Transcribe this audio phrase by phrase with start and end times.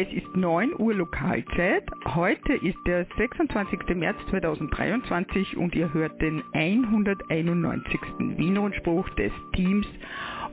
[0.00, 1.82] Es ist 9 Uhr Lokalzeit.
[2.04, 3.96] Heute ist der 26.
[3.96, 8.00] März 2023 und ihr hört den 191.
[8.20, 9.88] Wiener-Spruch des Teams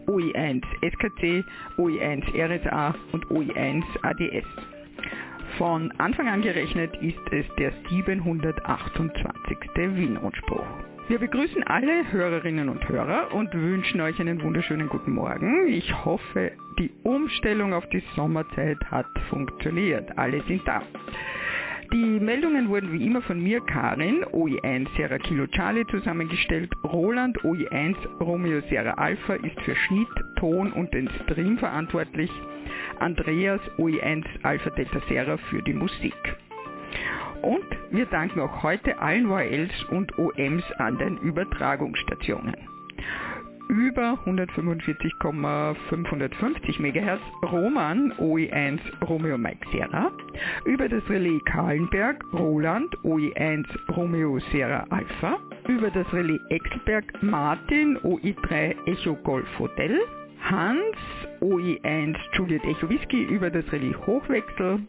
[0.07, 1.45] OE1 SKC,
[1.77, 4.47] OE1 RSA und OE1 ADS.
[5.59, 9.57] Von Anfang an gerechnet ist es der 728.
[9.75, 10.94] Wien-Rundspruch.
[11.07, 15.67] Wir begrüßen alle Hörerinnen und Hörer und wünschen euch einen wunderschönen guten Morgen.
[15.67, 20.17] Ich hoffe, die Umstellung auf die Sommerzeit hat funktioniert.
[20.17, 20.81] Alle sind da.
[21.93, 26.73] Die Meldungen wurden wie immer von mir, Karin, OE1 Sierra Kilo Charlie zusammengestellt.
[26.83, 32.31] Roland, OE1 Romeo Sierra Alpha ist für Schnitt, Ton und den Stream verantwortlich.
[32.97, 36.15] Andreas, OE1 Alpha Delta Sierra für die Musik.
[37.41, 42.55] Und wir danken auch heute allen YLs und OMs an den Übertragungsstationen.
[43.67, 47.19] Über 145,550 MHz
[47.51, 50.11] Roman OE1 Romeo Mike Sierra,
[50.65, 53.65] über das Relais Kahlenberg Roland OE1
[53.95, 59.99] Romeo Sierra Alpha, über das Relais Exelberg Martin OE3 Echo Golf Hotel,
[60.41, 60.95] Hans
[61.41, 63.23] OE1 Juliet Echo Whisky.
[63.23, 64.79] Über das Relais Hochwechsel,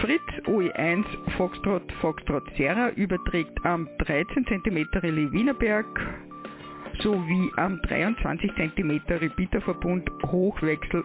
[0.00, 1.04] Fritz OE1
[1.36, 5.86] Foxtrot Foxtrot Sierra überträgt am 13 cm Relais Wienerberg
[7.00, 11.04] sowie am 23 cm Repeaterverbund Hochwechsel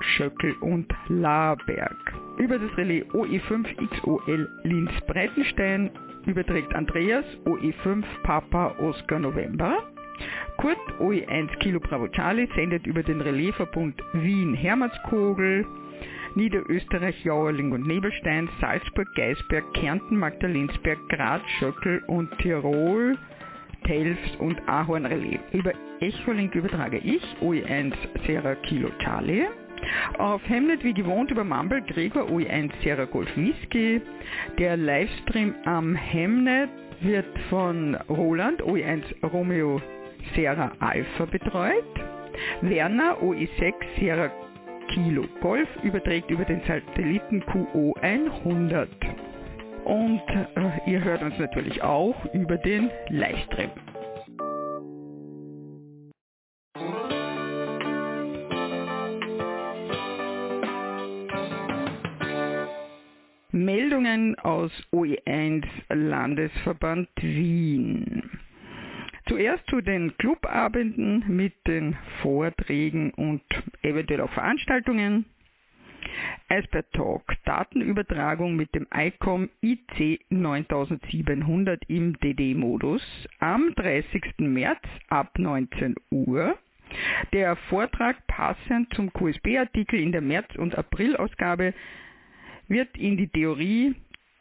[0.00, 1.96] Schöckel und Laberg.
[2.38, 5.90] Über das Relais OE5 XOL Linz Breitenstein
[6.26, 9.82] überträgt Andreas OE5 Papa Oscar November.
[10.58, 15.66] Kurt OE1 Kilo Bravo Charlie sendet über den Relaisverbund Wien Hermannskogel
[16.36, 23.16] Niederösterreich, Jauerling und Nebelstein, Salzburg, Geisberg, Kärnten, Magdalensberg, Graz, Schöckel und Tirol,
[23.84, 25.40] Telfs und Ahornrelais.
[25.52, 27.94] Über Echolink übertrage ich OE1
[28.26, 29.46] Sierra Kilo Charlie.
[30.18, 34.02] Auf Hemnet wie gewohnt über Mumble Gregor OE1 Sierra Golf Whisky.
[34.58, 36.70] Der Livestream am Hemnet
[37.00, 39.80] wird von Roland OE1 Romeo
[40.34, 41.84] Sierra Alpha betreut.
[42.60, 44.30] Werner OE6 Sierra
[44.88, 48.88] Kilo Golf überträgt über den Satelliten QO 100.
[49.84, 53.70] Und äh, ihr hört uns natürlich auch über den Livestream.
[63.52, 68.45] Meldungen aus OE1 Landesverband Wien.
[69.28, 73.42] Zuerst zu den Clubabenden mit den Vorträgen und
[73.82, 75.26] eventuell auch Veranstaltungen.
[76.48, 83.02] Eisbär Talk, Datenübertragung mit dem ICOM IC 9700 im DD-Modus
[83.40, 84.22] am 30.
[84.38, 86.56] März ab 19 Uhr.
[87.32, 91.74] Der Vortrag passend zum QSB-Artikel in der März- und April-Ausgabe
[92.68, 93.94] wird in die Theorie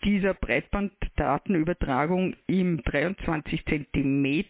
[0.05, 4.45] dieser Breitbanddatenübertragung im 23 cm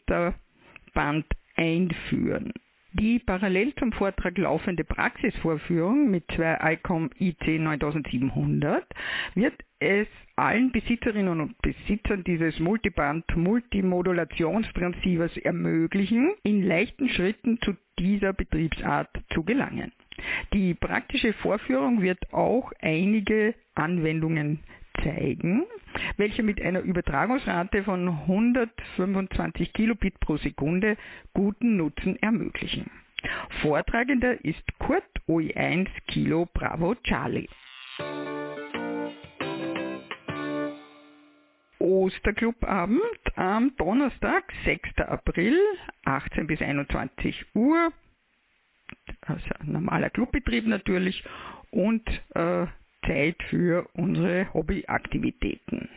[0.93, 2.53] Band einführen.
[2.93, 8.85] Die parallel zum Vortrag laufende Praxisvorführung mit zwei ICOM IC 9700
[9.33, 10.07] wird es
[10.38, 19.91] allen Besitzerinnen und Besitzern dieses Multiband-Multimodulationstransceivers ermöglichen, in leichten Schritten zu dieser Betriebsart zu gelangen.
[20.53, 24.61] Die praktische Vorführung wird auch einige Anwendungen
[25.03, 25.66] zeigen,
[26.17, 30.97] welche mit einer Übertragungsrate von 125 Kilobit pro Sekunde
[31.33, 32.89] guten Nutzen ermöglichen.
[33.61, 37.50] Vortragender ist Kurt OE1 Kilo Bravo Charlie.
[41.79, 43.01] Osterclubabend
[43.35, 44.97] am Donnerstag, 6.
[45.00, 45.57] April,
[46.05, 47.91] 18 bis 21 Uhr.
[49.22, 51.23] Also normaler Clubbetrieb natürlich
[51.72, 52.67] und äh,
[53.07, 55.89] Zeit für unsere Hobbyaktivitäten.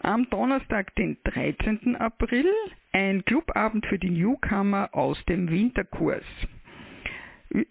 [0.00, 1.96] Am Donnerstag, den 13.
[1.96, 2.46] April,
[2.92, 6.24] ein Clubabend für die Newcomer aus dem Winterkurs.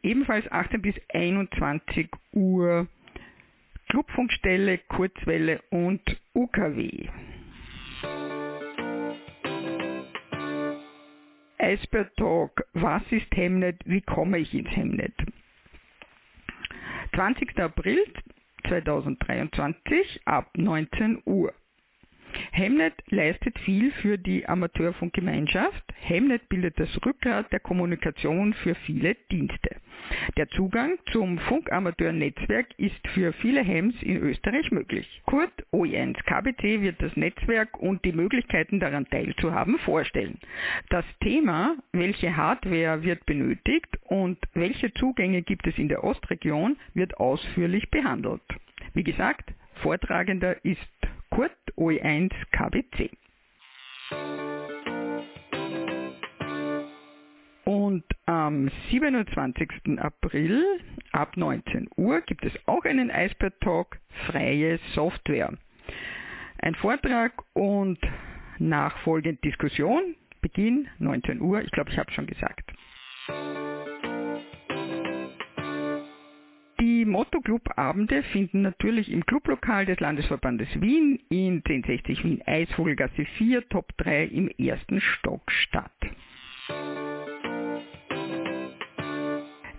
[0.01, 2.87] Ebenfalls 18 bis 21 Uhr
[3.89, 6.01] Clubfunkstelle, Kurzwelle und
[6.33, 7.09] UKW.
[11.63, 15.13] Eisbär Talk, was ist Hemnet, wie komme ich ins Hemnet?
[17.15, 17.57] 20.
[17.57, 18.03] April
[18.67, 21.53] 2023 ab 19 Uhr.
[22.51, 25.83] Hemnet leistet viel für die Amateurfunkgemeinschaft.
[25.99, 29.77] Hemnet bildet das Rückgrat der Kommunikation für viele Dienste.
[30.37, 35.21] Der Zugang zum Funkamateurnetzwerk ist für viele Hems in Österreich möglich.
[35.25, 40.37] Kurt OE1 KBC wird das Netzwerk und die Möglichkeiten daran teilzuhaben vorstellen.
[40.89, 47.17] Das Thema, welche Hardware wird benötigt und welche Zugänge gibt es in der Ostregion, wird
[47.17, 48.41] ausführlich behandelt.
[48.93, 50.79] Wie gesagt, Vortragender ist
[51.33, 53.09] Kurt OE1 KBC.
[57.65, 59.97] Und am 27.
[59.97, 60.63] April
[61.11, 63.97] ab 19 Uhr gibt es auch einen Eisbär Talk
[64.27, 65.57] Freie Software.
[66.59, 67.97] Ein Vortrag und
[68.59, 72.71] nachfolgend Diskussion, Beginn 19 Uhr, ich glaube, ich habe schon gesagt.
[77.13, 84.23] Motto-Club-Abende finden natürlich im Clublokal des Landesverbandes Wien in 1060 Wien Eisvogelgasse 4 Top 3
[84.25, 85.91] im ersten Stock statt.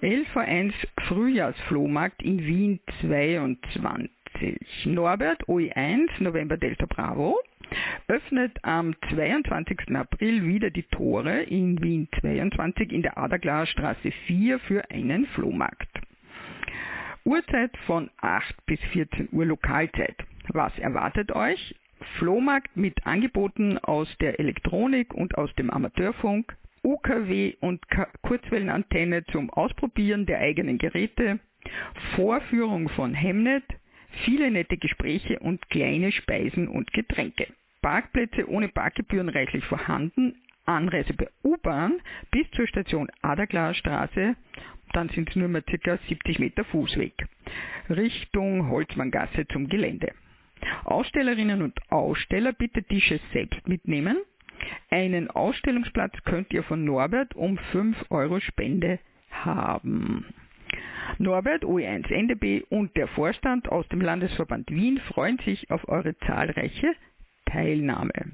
[0.00, 0.75] LV1
[1.08, 4.12] Frühjahrsflohmarkt in Wien 22.
[4.84, 7.40] Norbert OE1 November Delta Bravo
[8.06, 9.96] öffnet am 22.
[9.96, 16.04] April wieder die Tore in Wien 22 in der Aderglasstraße 4 für einen Flohmarkt.
[17.25, 20.17] Uhrzeit von 8 bis 14 Uhr Lokalzeit.
[20.49, 21.75] Was erwartet euch?
[22.19, 27.81] Flohmarkt mit Angeboten aus der Elektronik und aus dem Amateurfunk, UKW und
[28.23, 31.41] Kurzwellenantenne zum Ausprobieren der eigenen Geräte,
[32.15, 33.65] Vorführung von Hemnet,
[34.25, 37.47] viele nette Gespräche und kleine Speisen und Getränke.
[37.81, 40.37] Parkplätze ohne Parkgebühren reichlich vorhanden,
[40.67, 42.00] Anreise per U-Bahn
[42.31, 44.37] bis zur Station Aderglasstraße
[44.94, 45.99] dann sind es nur mehr ca.
[46.08, 47.14] 70 Meter Fußweg
[47.91, 50.12] Richtung Holzmanngasse zum Gelände.
[50.85, 54.17] Ausstellerinnen und Aussteller bitte Tische selbst mitnehmen.
[54.91, 58.99] Einen Ausstellungsplatz könnt ihr von Norbert um 5 Euro Spende
[59.31, 60.25] haben.
[61.19, 66.94] Norbert, OE1 NDB und der Vorstand aus dem Landesverband Wien freuen sich auf eure zahlreiche
[67.46, 68.32] Teilnahme.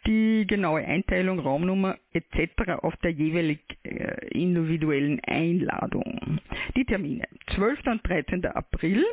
[0.05, 2.81] die genaue Einteilung, Raumnummer etc.
[2.81, 6.39] auf der jeweilig äh, individuellen Einladung.
[6.75, 7.25] Die Termine
[7.55, 7.85] 12.
[7.87, 8.45] und 13.
[8.45, 9.05] April.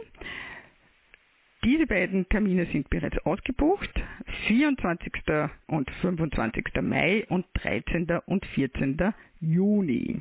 [1.64, 3.90] Diese beiden Termine sind bereits ausgebucht.
[4.46, 5.12] 24.
[5.66, 6.64] und 25.
[6.82, 8.06] Mai und 13.
[8.26, 9.12] und 14.
[9.40, 10.20] Juni.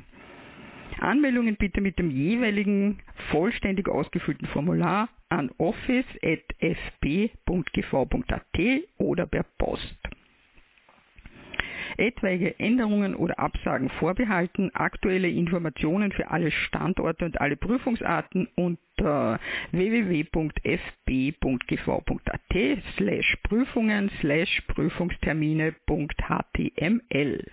[0.98, 2.98] Anmeldungen bitte mit dem jeweiligen
[3.30, 6.40] vollständig ausgefüllten Formular an office.fb.gv.at
[8.98, 10.15] oder per Post
[11.98, 14.70] etwaige Änderungen oder Absagen vorbehalten.
[14.74, 19.40] Aktuelle Informationen für alle Standorte und alle Prüfungsarten unter
[19.72, 20.42] www.fb.gv.at
[22.96, 27.44] slash Prüfungen slash Prüfungstermine.html.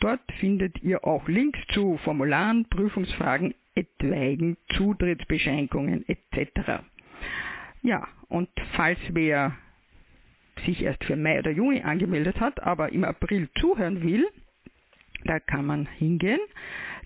[0.00, 6.82] Dort findet ihr auch Links zu Formularen, Prüfungsfragen, etwaigen Zutrittsbeschränkungen etc.
[7.82, 9.56] Ja, und falls wer
[10.64, 14.26] sich erst für Mai oder Juni angemeldet hat, aber im April zuhören will,
[15.24, 16.40] da kann man hingehen.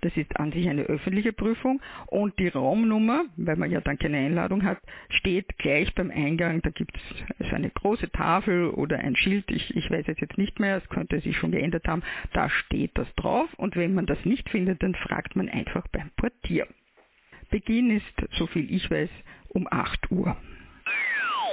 [0.03, 4.19] Das ist an sich eine öffentliche Prüfung und die Raumnummer, weil man ja dann keine
[4.19, 6.61] Einladung hat, steht gleich beim Eingang.
[6.63, 6.99] Da gibt
[7.39, 10.89] es eine große Tafel oder ein Schild, ich, ich weiß es jetzt nicht mehr, es
[10.91, 12.03] könnte sich schon geändert haben.
[12.33, 16.11] Da steht das drauf und wenn man das nicht findet, dann fragt man einfach beim
[16.17, 16.67] Portier.
[17.51, 19.11] Beginn ist, soviel ich weiß,
[19.49, 20.37] um 8 Uhr.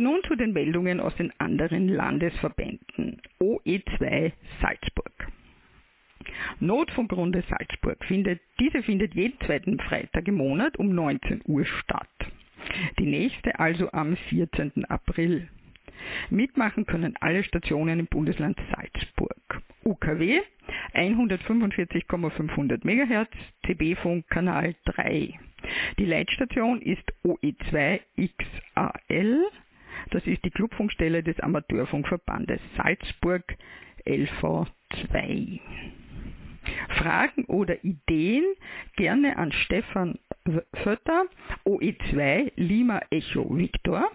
[0.00, 3.20] Nun zu den Meldungen aus den anderen Landesverbänden.
[3.40, 4.30] OE2
[4.62, 5.26] Salzburg.
[6.60, 12.08] Notfunkrunde Salzburg findet, diese findet jeden zweiten Freitag im Monat um 19 Uhr statt.
[13.00, 14.84] Die nächste also am 14.
[14.84, 15.48] April.
[16.30, 19.62] Mitmachen können alle Stationen im Bundesland Salzburg.
[19.84, 20.42] UKW
[20.92, 23.30] 145,500 MHz,
[23.66, 25.36] CB-Funk Kanal 3.
[25.98, 29.40] Die Leitstation ist OE2XAL
[30.14, 33.56] das ist die Clubfunkstelle des Amateurfunkverbandes Salzburg
[34.06, 35.60] LV2.
[36.98, 38.44] Fragen oder Ideen
[38.96, 40.18] gerne an Stefan
[40.82, 41.26] Vötter,
[41.64, 44.10] OE2 Lima Echo Victor,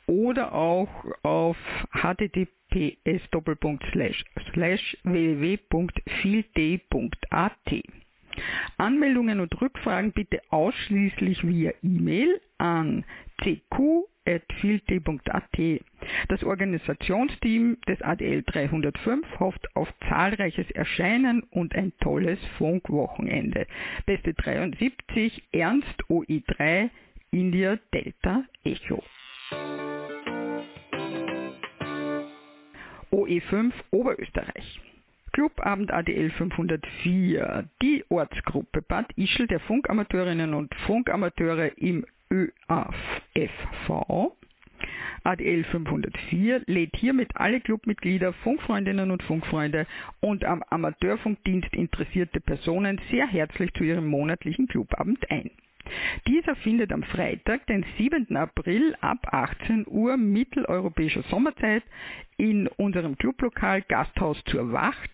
[0.07, 0.89] oder auch
[1.23, 1.57] auf
[1.93, 3.23] https
[5.03, 5.91] www.field.at.
[8.79, 13.05] Anmeldungen und Rückfragen bitte ausschließlich via E-Mail an
[13.43, 14.09] cq
[14.61, 15.81] filte.at.
[16.29, 23.67] Das Organisationsteam des ADL 305 hofft auf zahlreiches Erscheinen und ein tolles Funkwochenende.
[24.07, 26.91] Beste 73 Ernst OE3
[27.31, 29.03] India Delta Echo.
[33.13, 34.81] OE5 Oberösterreich.
[35.33, 37.69] Clubabend ADL 504.
[37.83, 44.33] Die Ortsgruppe Bad Ischl der Funkamateurinnen und Funkamateure im ÖAFV
[45.25, 49.87] ADL 504 lädt hiermit alle Clubmitglieder, Funkfreundinnen und Funkfreunde
[50.21, 55.51] und am Amateurfunkdienst interessierte Personen sehr herzlich zu ihrem monatlichen Clubabend ein.
[56.27, 58.37] Dieser findet am Freitag, den 7.
[58.37, 61.83] April ab 18 Uhr mitteleuropäischer Sommerzeit
[62.37, 65.11] in unserem Clublokal Gasthaus zur Wacht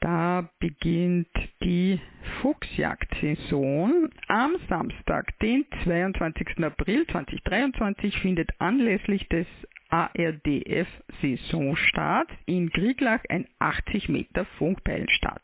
[0.00, 1.28] Da beginnt
[1.62, 2.00] die
[2.40, 4.10] Fuchsjagdsaison.
[4.28, 6.64] Am Samstag, den 22.
[6.64, 9.46] April 2023, findet anlässlich des
[9.90, 15.42] ARDF-Saisonstart in Krieglach ein 80 Meter Funkpeilen statt.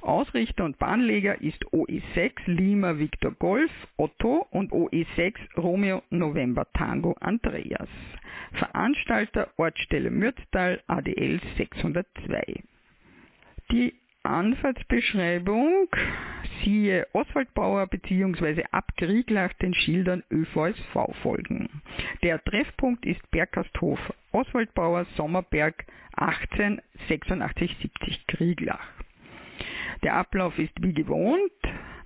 [0.00, 7.88] Ausrichter und Bahnleger ist OE6 Lima Victor Golf Otto und OE6 Romeo November Tango Andreas.
[8.52, 12.62] Veranstalter Ortsstelle Mürztal ADL 602.
[13.70, 13.94] Die
[14.26, 15.88] Anfahrtsbeschreibung
[16.62, 18.64] siehe Oswald Bauer bzw.
[18.70, 21.68] ab Krieglach den Schildern ÖVSV folgen.
[22.22, 23.98] Der Treffpunkt ist Bergkasthof
[24.32, 28.88] Oswald Bauer Sommerberg 18 86 70 Krieglach.
[30.02, 31.52] Der Ablauf ist wie gewohnt.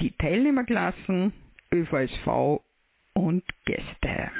[0.00, 1.32] Die Teilnehmerklassen
[1.72, 2.60] ÖVSV
[3.14, 4.30] und Gäste.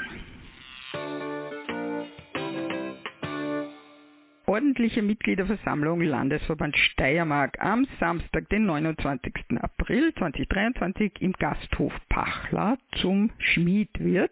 [4.53, 9.33] Ordentliche Mitgliederversammlung Landesverband Steiermark am Samstag, den 29.
[9.59, 14.29] April 2023 im Gasthof Pachler zum Schmied wird.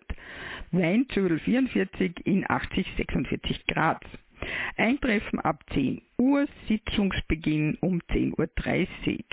[0.71, 4.05] Weinzödel 44 in 8046 Grad.
[4.77, 9.23] Eintreffen ab 10 Uhr, Sitzungsbeginn um 10.30 Uhr.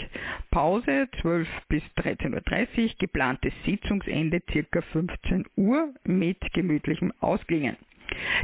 [0.51, 2.33] Pause 12 bis 13.30
[2.83, 7.77] Uhr, geplantes Sitzungsende circa 15 Uhr mit gemütlichem Ausklingen.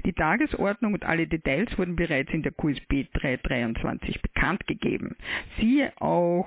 [0.05, 5.17] Die Tagesordnung und alle Details wurden bereits in der QSB 323 bekannt gegeben.
[5.59, 6.47] Siehe auch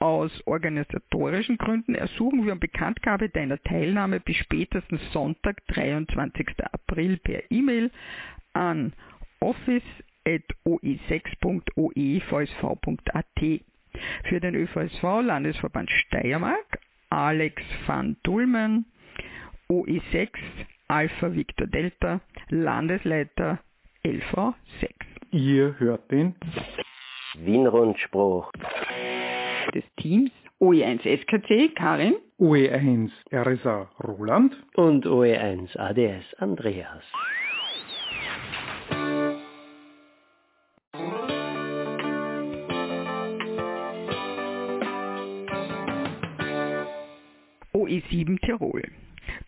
[0.00, 6.50] Aus organisatorischen Gründen ersuchen wir um Bekanntgabe deiner Teilnahme bis spätestens Sonntag, 23.
[6.72, 7.90] April per E-Mail
[8.52, 8.92] an
[9.40, 9.82] office
[10.66, 13.60] oe6.oevsv.at.
[14.28, 16.78] Für den ÖVSV Landesverband Steiermark
[17.10, 18.84] Alex van Dulmen,
[19.70, 20.28] OE6
[20.88, 23.60] Alpha Victor Delta, Landesleiter
[24.04, 24.54] LV6.
[25.30, 26.34] Ihr hört den
[27.34, 28.50] Wien-Rundspruch
[29.74, 37.04] des Teams OE1 SKC Karin OE1 RSA Roland und OE1 ADS Andreas.
[47.88, 48.82] OE7 Tirol.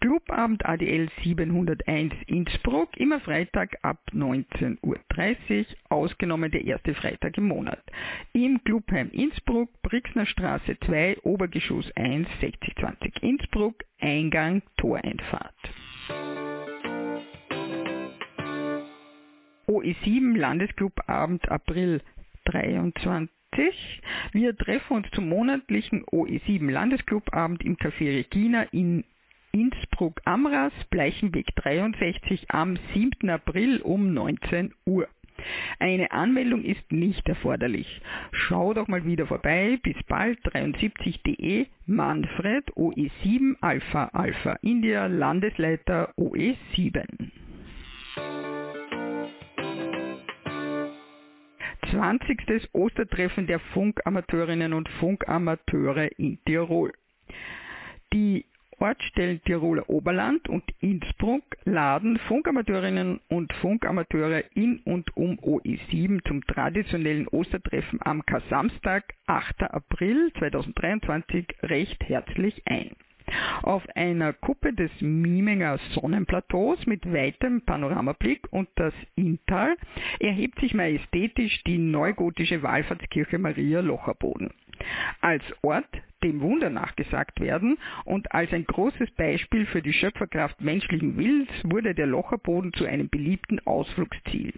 [0.01, 7.83] Clubabend ADL 701 Innsbruck, immer Freitag ab 19.30 Uhr, ausgenommen der erste Freitag im Monat.
[8.33, 15.55] Im Clubheim Innsbruck, Brixner Straße 2, Obergeschoss 1, 6020 Innsbruck, Eingang, Toreinfahrt.
[19.67, 22.01] OE7 Landesclubabend April
[22.47, 23.29] 23
[24.33, 29.05] wir treffen uns zum monatlichen OE7 Landesclubabend im Café Regina in
[29.53, 33.29] Innsbruck Amras, Bleichenweg 63 am 7.
[33.29, 35.09] April um 19 Uhr.
[35.79, 38.01] Eine Anmeldung ist nicht erforderlich.
[38.31, 39.79] Schau doch mal wieder vorbei.
[39.83, 47.05] Bis bald 73.de Manfred OE7 Alpha Alpha India Landesleiter OE7.
[52.01, 52.71] 20.
[52.73, 56.93] Ostertreffen der Funkamateurinnen und Funkamateure in Tirol.
[58.15, 58.47] Die
[58.79, 67.29] Ortsstellen Tiroler Oberland und Innsbruck laden Funkamateurinnen und Funkamateure in und um OE7 zum traditionellen
[67.29, 69.65] Ostertreffen am Kasamstag, 8.
[69.65, 72.97] April 2023 recht herzlich ein.
[73.63, 79.77] Auf einer Kuppe des Mieminger Sonnenplateaus mit weitem Panoramablick und das Inntal
[80.19, 84.51] erhebt sich majestätisch die neugotische Wallfahrtskirche Maria Locherboden.
[85.21, 85.89] Als Ort
[86.23, 91.95] dem Wunder nachgesagt werden und als ein großes Beispiel für die Schöpferkraft menschlichen Willens wurde
[91.95, 94.53] der Locherboden zu einem beliebten Ausflugsziel.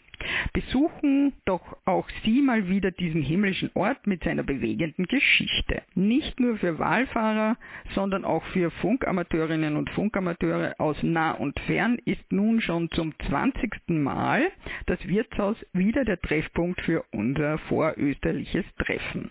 [0.52, 5.82] Besuchen doch auch Sie mal wieder diesen himmlischen Ort mit seiner bewegenden Geschichte.
[5.94, 7.56] Nicht nur für Wahlfahrer,
[7.94, 13.88] sondern auch für Funkamateurinnen und Funkamateure aus nah und fern ist nun schon zum 20.
[13.88, 14.50] Mal
[14.86, 19.30] das Wirtshaus wieder der Treffpunkt für unser vorösterliches Treffen.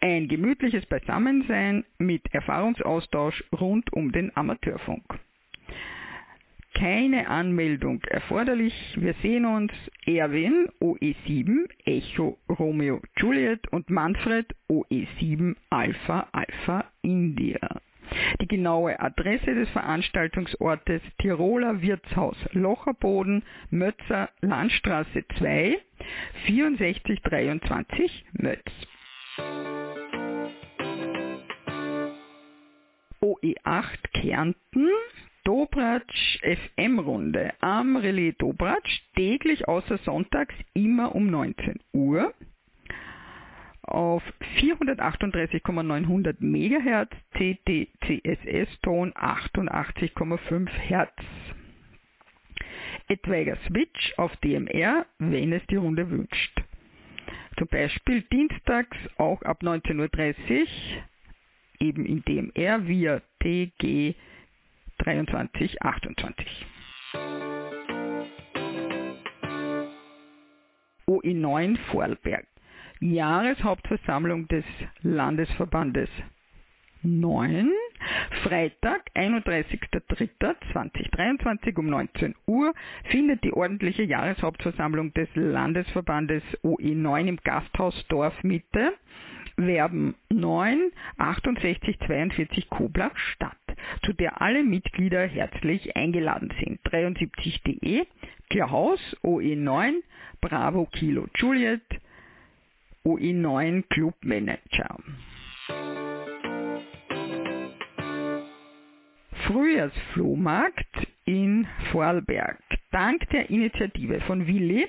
[0.00, 5.04] Ein gemütliches Beisammensein mit Erfahrungsaustausch rund um den Amateurfunk.
[6.74, 8.74] Keine Anmeldung erforderlich.
[8.98, 9.72] Wir sehen uns
[10.06, 17.80] Erwin OE7 Echo Romeo Juliet und Manfred OE7 Alpha Alpha India.
[18.40, 25.78] Die genaue Adresse des Veranstaltungsortes Tiroler Wirtshaus Locherboden, Mötzer Landstraße 2,
[26.46, 28.70] 6423 Mötz.
[33.24, 34.90] OE8 Kärnten,
[35.44, 42.34] Dobratsch FM-Runde am Relais Dobratsch, täglich außer sonntags immer um 19 Uhr
[43.80, 44.22] auf
[44.58, 51.22] 438,900 MHz, CT-CSS-Ton 88,5 Hertz.
[53.08, 56.62] Etwaiger Switch auf DMR, wenn es die Runde wünscht.
[57.56, 59.94] Zum Beispiel dienstags auch ab 19.30
[60.60, 60.68] Uhr
[61.84, 64.14] eben in DMR via TG
[65.02, 66.66] 2328.
[71.06, 72.46] OE9 Vorarlberg.
[73.00, 74.64] Jahreshauptversammlung des
[75.02, 76.08] Landesverbandes
[77.02, 77.70] 9.
[78.42, 82.74] Freitag, 31.03.2023 um 19 Uhr
[83.10, 88.94] findet die ordentliche Jahreshauptversammlung des Landesverbandes OE9 im Gasthaus Dorfmitte
[89.56, 93.56] Werben 9 68 42 Koblach statt,
[94.04, 96.80] zu der alle Mitglieder herzlich eingeladen sind.
[96.82, 98.06] 73.de,
[98.50, 99.94] Klaus OE9,
[100.40, 101.82] Bravo Kilo Juliet,
[103.04, 104.98] OE9 Club Manager.
[109.46, 112.58] Frühjahrsflohmarkt in Vorarlberg.
[112.94, 114.86] Dank der Initiative von Willi,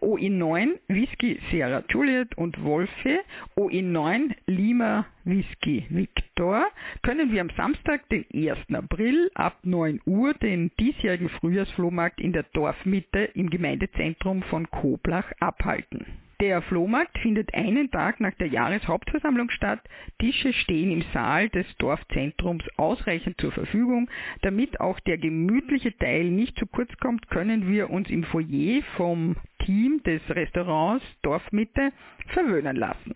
[0.00, 3.22] OE9 Whisky Sierra Juliet und Wolfe,
[3.56, 6.64] OE9 Lima Whisky Victor,
[7.02, 8.56] können wir am Samstag, den 1.
[8.72, 16.06] April ab 9 Uhr den diesjährigen Frühjahrsflohmarkt in der Dorfmitte im Gemeindezentrum von Koblach abhalten.
[16.40, 19.80] Der Flohmarkt findet einen Tag nach der Jahreshauptversammlung statt.
[20.18, 24.08] Tische stehen im Saal des Dorfzentrums ausreichend zur Verfügung.
[24.40, 29.36] Damit auch der gemütliche Teil nicht zu kurz kommt, können wir uns im Foyer vom
[29.66, 31.92] Team des Restaurants Dorfmitte
[32.28, 33.14] verwöhnen lassen.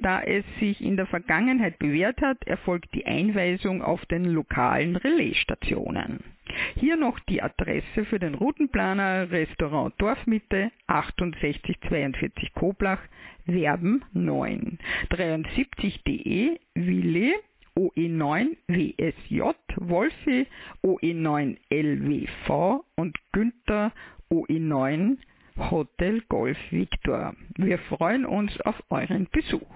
[0.00, 6.33] Da es sich in der Vergangenheit bewährt hat, erfolgt die Einweisung auf den lokalen Relaisstationen.
[6.76, 13.00] Hier noch die Adresse für den Routenplaner Restaurant Dorfmitte 6842 Koblach,
[13.46, 14.78] Werben 9,
[15.10, 17.34] 73.de Wille
[17.76, 19.40] OE OE9 WSJ
[19.76, 20.46] Wolfi,
[20.84, 23.92] OE9 LWV und Günther
[24.30, 25.16] OE9
[25.58, 27.34] Hotel Golf Victor.
[27.56, 29.66] Wir freuen uns auf euren Besuch.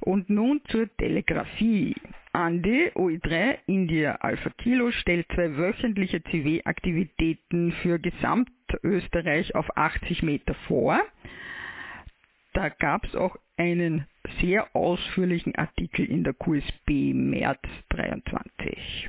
[0.00, 1.96] Und nun zur Telegrafie.
[2.32, 11.00] Andi OI3 India Alpha Kilo stellt zwei wöchentliche CW-Aktivitäten für Gesamtösterreich auf 80 Meter vor.
[12.52, 14.06] Da gab es auch einen
[14.40, 19.08] sehr ausführlichen Artikel in der QSB März 23.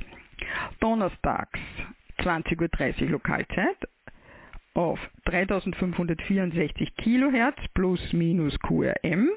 [0.80, 1.60] Donnerstags
[2.18, 3.88] 20.30 Uhr Lokalzeit
[4.74, 9.30] auf 3564 Kilohertz plus minus QRM.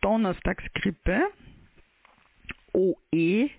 [0.00, 1.28] Donnerstagskrippe
[2.74, 3.52] OEQRS.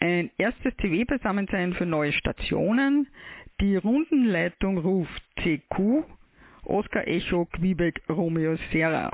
[0.00, 3.08] Ein erstes CW-Beisammensein für neue Stationen.
[3.60, 6.04] Die Rundenleitung ruft CQ
[6.64, 9.10] Oscar Echo Quebec Romeo Serra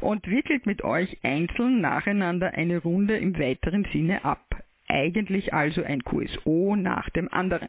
[0.00, 4.44] und wickelt mit euch einzeln nacheinander eine Runde im weiteren Sinne ab.
[4.88, 7.68] Eigentlich also ein QSO nach dem anderen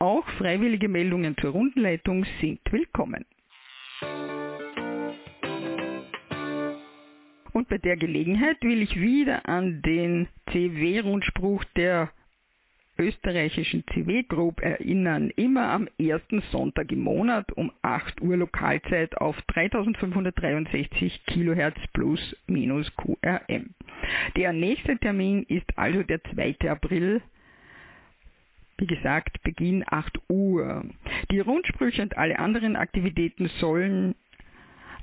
[0.00, 3.24] Auch freiwillige Meldungen zur Rundenleitung sind willkommen.
[7.52, 12.10] Und bei der Gelegenheit will ich wieder an den CW-Rundspruch der
[12.98, 19.36] österreichischen CW Group erinnern, immer am ersten Sonntag im Monat um 8 Uhr Lokalzeit auf
[19.48, 23.74] 3563 kHz plus minus QRM.
[24.36, 26.68] Der nächste Termin ist also der 2.
[26.68, 27.22] April
[28.78, 30.84] wie gesagt, Beginn 8 Uhr.
[31.32, 34.14] Die Rundsprüche und alle anderen Aktivitäten sollen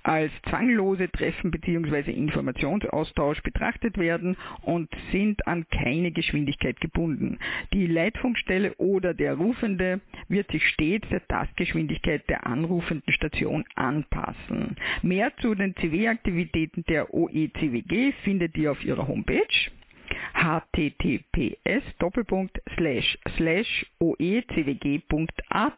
[0.06, 2.12] als zwanglose Treffen bzw.
[2.12, 7.40] Informationsaustausch betrachtet werden und sind an keine Geschwindigkeit gebunden.
[7.74, 14.76] Die Leitfunkstelle oder der Rufende wird sich stets der Tastgeschwindigkeit der anrufenden Station anpassen.
[15.02, 19.72] Mehr zu den CW-Aktivitäten der OECWG findet ihr auf ihrer Homepage
[20.34, 21.84] https
[24.00, 25.74] oecwg.at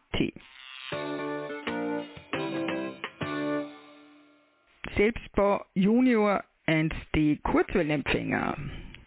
[4.98, 8.56] Selbstbau Junior 1D Kurzwellenempfänger.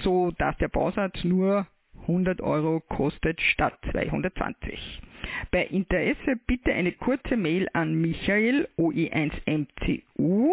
[0.00, 1.66] so dass der Bausatz nur
[2.02, 5.02] 100 Euro kostet statt 220.
[5.52, 10.50] Bei Interesse bitte eine kurze Mail an Michael OE1MCU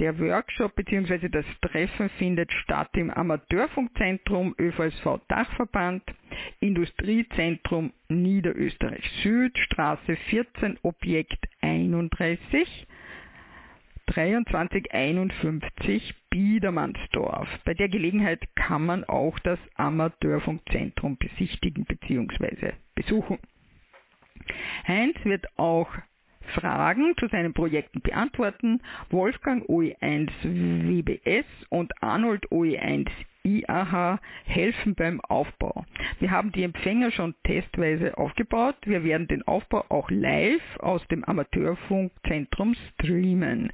[0.00, 1.28] Der Workshop bzw.
[1.28, 6.02] das Treffen findet statt im Amateurfunkzentrum ÖVSV Dachverband,
[6.60, 12.86] Industriezentrum Niederösterreich Süd, Straße 14, Objekt 31,
[14.14, 17.48] 2351 Biedermannsdorf.
[17.66, 22.72] Bei der Gelegenheit kann man auch das Amateurfunkzentrum besichtigen bzw.
[23.00, 23.38] besuchen.
[24.86, 25.88] Heinz wird auch
[26.54, 28.82] Fragen zu seinen Projekten beantworten.
[29.10, 33.08] Wolfgang OE1 WBS und Arnold OE1
[33.44, 35.84] IAH helfen beim Aufbau.
[36.18, 38.76] Wir haben die Empfänger schon testweise aufgebaut.
[38.84, 43.72] Wir werden den Aufbau auch live aus dem Amateurfunkzentrum streamen.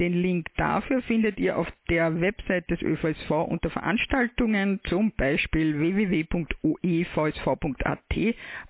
[0.00, 6.36] Den Link dafür findet ihr auf der Website des ÖVSV unter Veranstaltungen, zum Beispiel www.oevsv.at,